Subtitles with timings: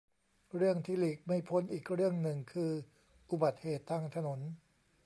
[0.57, 2.71] เรื่องที่หลีกไม่พ้นอีกเรื่องหนึ่งคือ
[3.29, 4.39] อุบัติเหตุทางถนน